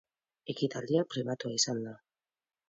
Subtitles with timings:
[0.53, 1.95] Ekitaldia pribatua izan da.